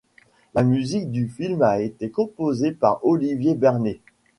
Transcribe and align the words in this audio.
La 0.55 0.63
musique 0.63 1.11
du 1.11 1.27
film 1.27 1.61
a 1.61 1.79
été 1.79 2.09
composée 2.09 2.71
par 2.71 3.05
Olivier 3.05 3.53
Bernet. 3.53 4.01